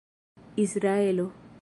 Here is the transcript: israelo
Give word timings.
israelo 0.55 1.31